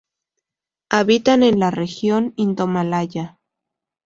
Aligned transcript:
Habitan 0.89 1.43
en 1.43 1.59
la 1.59 1.69
región 1.69 2.33
indomalaya. 2.35 3.37